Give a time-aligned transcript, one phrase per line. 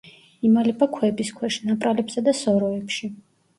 [0.47, 3.15] იმალება ქვების ქვეშ, ნაპრალებსა და სოროებში.